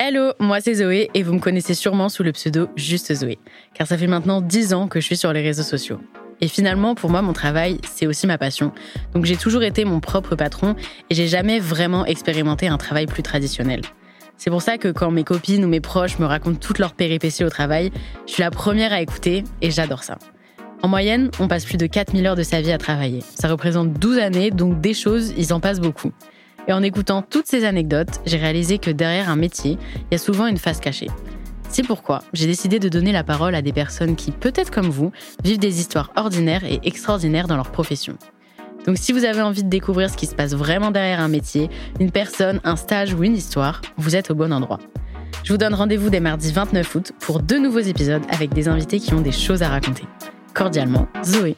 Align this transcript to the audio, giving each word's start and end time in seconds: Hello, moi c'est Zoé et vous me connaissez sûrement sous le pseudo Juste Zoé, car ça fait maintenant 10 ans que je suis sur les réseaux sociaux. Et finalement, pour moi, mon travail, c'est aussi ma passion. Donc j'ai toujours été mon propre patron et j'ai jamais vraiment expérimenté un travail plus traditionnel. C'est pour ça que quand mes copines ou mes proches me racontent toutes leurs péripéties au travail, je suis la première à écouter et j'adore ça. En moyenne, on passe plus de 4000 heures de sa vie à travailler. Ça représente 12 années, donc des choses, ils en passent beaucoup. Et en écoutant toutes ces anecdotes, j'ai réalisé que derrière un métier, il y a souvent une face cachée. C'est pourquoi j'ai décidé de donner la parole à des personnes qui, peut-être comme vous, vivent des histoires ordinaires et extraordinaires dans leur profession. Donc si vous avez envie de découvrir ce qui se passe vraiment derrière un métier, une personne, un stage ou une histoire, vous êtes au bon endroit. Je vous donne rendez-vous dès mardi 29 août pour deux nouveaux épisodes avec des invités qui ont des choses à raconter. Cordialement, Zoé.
Hello, 0.00 0.30
moi 0.38 0.60
c'est 0.60 0.74
Zoé 0.74 1.10
et 1.14 1.24
vous 1.24 1.32
me 1.32 1.40
connaissez 1.40 1.74
sûrement 1.74 2.08
sous 2.08 2.22
le 2.22 2.30
pseudo 2.30 2.68
Juste 2.76 3.12
Zoé, 3.12 3.40
car 3.74 3.88
ça 3.88 3.98
fait 3.98 4.06
maintenant 4.06 4.40
10 4.40 4.72
ans 4.72 4.86
que 4.86 5.00
je 5.00 5.04
suis 5.04 5.16
sur 5.16 5.32
les 5.32 5.42
réseaux 5.42 5.64
sociaux. 5.64 5.98
Et 6.40 6.46
finalement, 6.46 6.94
pour 6.94 7.10
moi, 7.10 7.20
mon 7.20 7.32
travail, 7.32 7.80
c'est 7.82 8.06
aussi 8.06 8.28
ma 8.28 8.38
passion. 8.38 8.70
Donc 9.12 9.24
j'ai 9.24 9.34
toujours 9.34 9.64
été 9.64 9.84
mon 9.84 9.98
propre 9.98 10.36
patron 10.36 10.76
et 11.10 11.16
j'ai 11.16 11.26
jamais 11.26 11.58
vraiment 11.58 12.06
expérimenté 12.06 12.68
un 12.68 12.78
travail 12.78 13.06
plus 13.06 13.24
traditionnel. 13.24 13.80
C'est 14.36 14.50
pour 14.50 14.62
ça 14.62 14.78
que 14.78 14.86
quand 14.86 15.10
mes 15.10 15.24
copines 15.24 15.64
ou 15.64 15.68
mes 15.68 15.80
proches 15.80 16.20
me 16.20 16.26
racontent 16.26 16.60
toutes 16.60 16.78
leurs 16.78 16.94
péripéties 16.94 17.42
au 17.42 17.50
travail, 17.50 17.90
je 18.28 18.34
suis 18.34 18.42
la 18.44 18.52
première 18.52 18.92
à 18.92 19.02
écouter 19.02 19.42
et 19.62 19.72
j'adore 19.72 20.04
ça. 20.04 20.16
En 20.80 20.86
moyenne, 20.86 21.32
on 21.40 21.48
passe 21.48 21.64
plus 21.64 21.76
de 21.76 21.88
4000 21.88 22.24
heures 22.24 22.36
de 22.36 22.44
sa 22.44 22.60
vie 22.60 22.70
à 22.70 22.78
travailler. 22.78 23.24
Ça 23.34 23.48
représente 23.48 23.94
12 23.94 24.18
années, 24.18 24.52
donc 24.52 24.80
des 24.80 24.94
choses, 24.94 25.34
ils 25.36 25.52
en 25.52 25.58
passent 25.58 25.80
beaucoup. 25.80 26.12
Et 26.68 26.72
en 26.72 26.82
écoutant 26.82 27.22
toutes 27.22 27.46
ces 27.46 27.64
anecdotes, 27.64 28.20
j'ai 28.26 28.36
réalisé 28.36 28.78
que 28.78 28.90
derrière 28.90 29.30
un 29.30 29.36
métier, 29.36 29.78
il 29.96 30.12
y 30.12 30.14
a 30.14 30.18
souvent 30.18 30.46
une 30.46 30.58
face 30.58 30.80
cachée. 30.80 31.08
C'est 31.70 31.82
pourquoi 31.82 32.20
j'ai 32.34 32.46
décidé 32.46 32.78
de 32.78 32.88
donner 32.88 33.10
la 33.10 33.24
parole 33.24 33.54
à 33.54 33.62
des 33.62 33.72
personnes 33.72 34.16
qui, 34.16 34.30
peut-être 34.30 34.70
comme 34.70 34.88
vous, 34.88 35.10
vivent 35.42 35.58
des 35.58 35.80
histoires 35.80 36.12
ordinaires 36.16 36.64
et 36.64 36.80
extraordinaires 36.84 37.46
dans 37.46 37.56
leur 37.56 37.72
profession. 37.72 38.16
Donc 38.86 38.96
si 38.98 39.12
vous 39.12 39.24
avez 39.24 39.42
envie 39.42 39.64
de 39.64 39.68
découvrir 39.68 40.10
ce 40.10 40.16
qui 40.16 40.26
se 40.26 40.34
passe 40.34 40.54
vraiment 40.54 40.90
derrière 40.90 41.20
un 41.20 41.28
métier, 41.28 41.68
une 42.00 42.10
personne, 42.10 42.60
un 42.64 42.76
stage 42.76 43.12
ou 43.12 43.24
une 43.24 43.36
histoire, 43.36 43.80
vous 43.96 44.14
êtes 44.14 44.30
au 44.30 44.34
bon 44.34 44.52
endroit. 44.52 44.78
Je 45.44 45.52
vous 45.52 45.58
donne 45.58 45.74
rendez-vous 45.74 46.10
dès 46.10 46.20
mardi 46.20 46.52
29 46.52 46.94
août 46.94 47.12
pour 47.20 47.40
deux 47.40 47.58
nouveaux 47.58 47.78
épisodes 47.80 48.22
avec 48.30 48.52
des 48.52 48.68
invités 48.68 49.00
qui 49.00 49.14
ont 49.14 49.20
des 49.20 49.32
choses 49.32 49.62
à 49.62 49.68
raconter. 49.68 50.04
Cordialement, 50.54 51.08
Zoé. 51.24 51.56